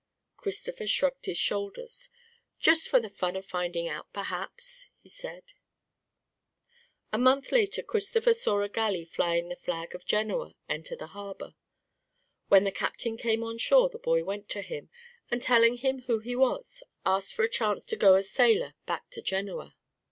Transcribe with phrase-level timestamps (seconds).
[0.35, 2.09] Christopher shrugged his shoulders.
[2.57, 5.53] "Just for the fun of finding out, perhaps," he said.
[7.13, 11.53] A month later Christopher saw a galley flying the flag of Genoa enter the harbor.
[12.47, 14.89] When the captain came on shore the boy went to him,
[15.29, 19.07] and telling him who he was, asked for a chance to go as sailor back
[19.11, 19.75] to Genoa.